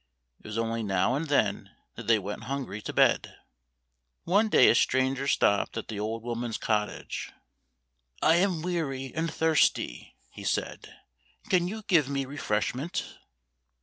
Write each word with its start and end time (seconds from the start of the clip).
It 0.43 0.47
was 0.47 0.57
only 0.57 0.81
now 0.81 1.13
and 1.13 1.27
then 1.27 1.75
that 1.93 2.07
they 2.07 2.17
went 2.17 2.45
hungry 2.45 2.81
to 2.81 2.91
bed. 2.91 3.35
One 4.23 4.49
day 4.49 4.67
a 4.67 4.73
stranger 4.73 5.27
stopped 5.27 5.77
at 5.77 5.89
the 5.89 5.99
old 5.99 6.23
woman's 6.23 6.57
cottage." 6.57 7.31
I 8.23 8.37
am 8.37 8.63
weary 8.63 9.13
and 9.13 9.31
thirsty," 9.31 10.15
he 10.31 10.43
said." 10.43 10.91
Can 11.51 11.67
you 11.67 11.83
give 11.83 12.09
me 12.09 12.25
refresh 12.25 12.73
ment? 12.73 13.19